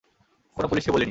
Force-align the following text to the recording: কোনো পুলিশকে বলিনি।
কোনো 0.57 0.67
পুলিশকে 0.67 0.91
বলিনি। 0.91 0.99